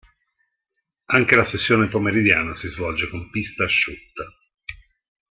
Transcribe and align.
Anche 1.05 1.35
la 1.35 1.45
sessione 1.45 1.87
pomeridiana 1.87 2.55
si 2.55 2.67
svolge 2.69 3.07
con 3.07 3.29
pista 3.29 3.65
asciutta. 3.65 4.23